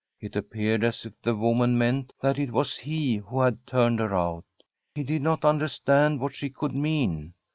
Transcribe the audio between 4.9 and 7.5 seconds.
He did not understand what she could mean.